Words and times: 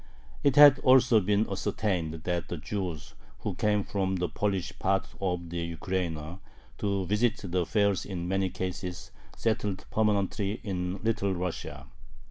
It 0.43 0.55
had 0.55 0.79
also 0.79 1.19
been 1.19 1.47
ascertained 1.47 2.23
that 2.23 2.47
the 2.49 2.57
Jews 2.57 3.13
who 3.41 3.53
came 3.53 3.83
from 3.83 4.15
the 4.15 4.27
Polish 4.27 4.79
part 4.79 5.07
of 5.21 5.51
the 5.51 5.59
Ukraina 5.75 6.39
to 6.79 7.05
visit 7.05 7.39
the 7.43 7.67
fairs 7.67 8.03
in 8.03 8.27
many 8.27 8.49
cases 8.49 9.11
settled 9.37 9.85
permanently 9.91 10.53
in 10.63 11.03
Little 11.03 11.35
Russia. 11.35 11.85